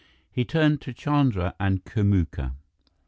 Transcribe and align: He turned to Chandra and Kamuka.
He 0.31 0.45
turned 0.45 0.81
to 0.81 0.93
Chandra 0.93 1.53
and 1.59 1.83
Kamuka. 1.83 2.53